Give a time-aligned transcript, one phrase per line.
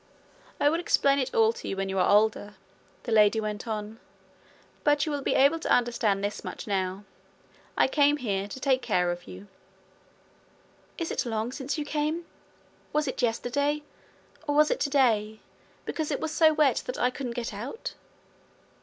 [0.59, 2.55] 'I will explain it all to you when you are older,'
[3.03, 3.99] the lady went on.
[4.83, 7.03] 'But you will be able to understand this much now:
[7.77, 9.45] I came here to take care of you.'
[10.97, 12.25] 'Is it long since you came?
[12.93, 13.83] Was it yesterday?
[14.47, 15.39] Or was it today,
[15.85, 17.93] because it was so wet that I couldn't get out?'